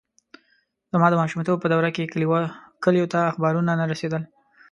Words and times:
زما 0.93 1.07
د 1.09 1.15
ماشومتوب 1.21 1.57
په 1.61 1.67
دوره 1.73 1.89
کې 1.95 2.09
کلیو 2.83 3.05
ته 3.13 3.19
اخبارونه 3.31 3.71
نه 3.79 3.85
رسېدل. 3.91 4.21